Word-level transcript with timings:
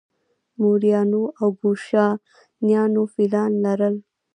موریانو 0.61 1.23
او 1.41 1.49
کوشانیانو 1.59 3.03
فیلان 3.13 3.51
لرل 3.63 3.95